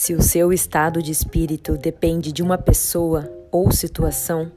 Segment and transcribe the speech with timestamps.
[0.00, 4.50] Se o seu estado de espírito depende de uma pessoa ou situação,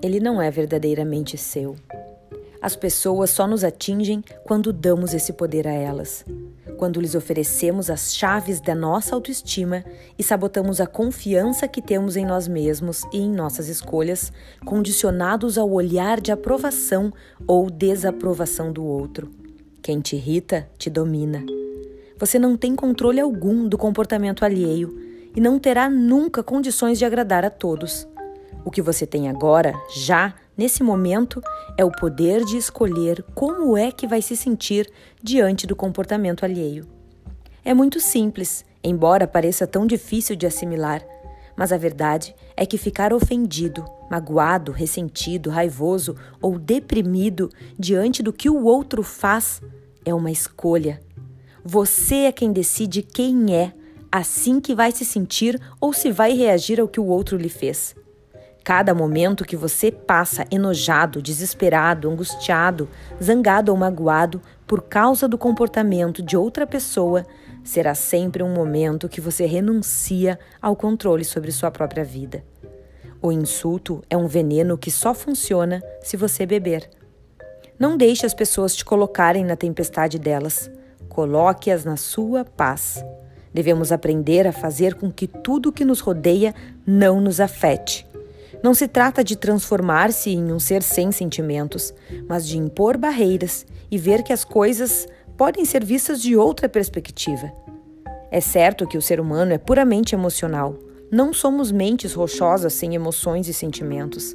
[0.00, 1.74] ele não é verdadeiramente seu.
[2.62, 6.24] As pessoas só nos atingem quando damos esse poder a elas,
[6.76, 9.84] quando lhes oferecemos as chaves da nossa autoestima
[10.16, 14.32] e sabotamos a confiança que temos em nós mesmos e em nossas escolhas,
[14.64, 17.12] condicionados ao olhar de aprovação
[17.44, 19.32] ou desaprovação do outro.
[19.82, 21.44] Quem te irrita, te domina.
[22.20, 24.94] Você não tem controle algum do comportamento alheio
[25.34, 28.06] e não terá nunca condições de agradar a todos.
[28.62, 31.42] O que você tem agora, já, nesse momento,
[31.78, 34.86] é o poder de escolher como é que vai se sentir
[35.22, 36.86] diante do comportamento alheio.
[37.64, 41.02] É muito simples, embora pareça tão difícil de assimilar,
[41.56, 48.50] mas a verdade é que ficar ofendido, magoado, ressentido, raivoso ou deprimido diante do que
[48.50, 49.62] o outro faz
[50.04, 51.00] é uma escolha
[51.64, 53.72] você é quem decide quem é,
[54.10, 57.94] assim que vai se sentir ou se vai reagir ao que o outro lhe fez.
[58.64, 62.88] Cada momento que você passa enojado, desesperado, angustiado,
[63.22, 67.26] zangado ou magoado por causa do comportamento de outra pessoa
[67.64, 72.44] será sempre um momento que você renuncia ao controle sobre sua própria vida.
[73.22, 76.88] O insulto é um veneno que só funciona se você beber.
[77.78, 80.70] Não deixe as pessoas te colocarem na tempestade delas.
[81.20, 83.04] Coloque-as na sua paz.
[83.52, 86.54] Devemos aprender a fazer com que tudo que nos rodeia
[86.86, 88.06] não nos afete.
[88.62, 91.92] Não se trata de transformar-se em um ser sem sentimentos,
[92.26, 95.06] mas de impor barreiras e ver que as coisas
[95.36, 97.52] podem ser vistas de outra perspectiva.
[98.30, 100.74] É certo que o ser humano é puramente emocional.
[101.12, 104.34] Não somos mentes rochosas sem emoções e sentimentos.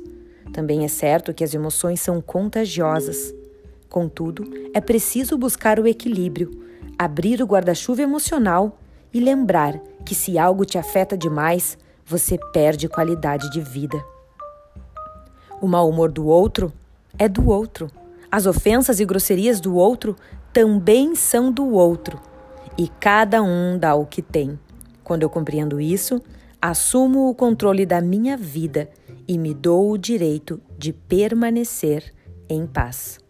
[0.53, 3.33] Também é certo que as emoções são contagiosas.
[3.89, 6.63] Contudo, é preciso buscar o equilíbrio,
[6.97, 8.77] abrir o guarda-chuva emocional
[9.13, 14.03] e lembrar que se algo te afeta demais, você perde qualidade de vida.
[15.61, 16.71] O mau humor do outro
[17.17, 17.89] é do outro.
[18.31, 20.15] As ofensas e grosserias do outro
[20.51, 22.19] também são do outro.
[22.77, 24.59] E cada um dá o que tem.
[25.03, 26.21] Quando eu compreendo isso,
[26.61, 28.89] assumo o controle da minha vida
[29.27, 32.13] e me dou o direito de permanecer
[32.49, 33.24] em paz.